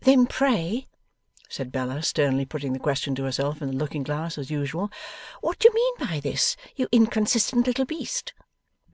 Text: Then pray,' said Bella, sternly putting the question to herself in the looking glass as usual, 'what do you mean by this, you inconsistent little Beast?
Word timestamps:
Then 0.00 0.24
pray,' 0.24 0.86
said 1.50 1.70
Bella, 1.70 2.02
sternly 2.02 2.46
putting 2.46 2.72
the 2.72 2.78
question 2.78 3.14
to 3.16 3.24
herself 3.24 3.60
in 3.60 3.68
the 3.68 3.76
looking 3.76 4.04
glass 4.04 4.38
as 4.38 4.50
usual, 4.50 4.90
'what 5.42 5.58
do 5.58 5.68
you 5.68 5.74
mean 5.74 6.08
by 6.08 6.18
this, 6.18 6.56
you 6.76 6.88
inconsistent 6.92 7.66
little 7.66 7.84
Beast? 7.84 8.32